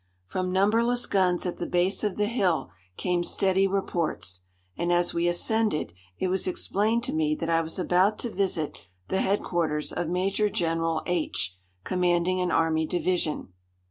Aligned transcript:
From 0.25 0.51
numberless 0.51 1.05
guns 1.05 1.45
at 1.45 1.59
the 1.59 1.67
base 1.67 2.03
of 2.03 2.17
the 2.17 2.25
hill 2.25 2.71
came 2.97 3.23
steady 3.23 3.67
reports, 3.67 4.41
and 4.75 4.91
as 4.91 5.13
we 5.13 5.27
ascended 5.27 5.93
it 6.17 6.27
was 6.27 6.47
explained 6.47 7.03
to 7.03 7.13
me 7.13 7.35
that 7.35 7.51
I 7.51 7.61
was 7.61 7.77
about 7.77 8.17
to 8.21 8.31
visit 8.33 8.75
the 9.09 9.21
headquarters 9.21 9.93
of 9.93 10.09
Major 10.09 10.49
General 10.49 11.03
H, 11.05 11.55
commanding 11.83 12.41
an 12.41 12.49
army 12.49 12.87
division. 12.87 13.49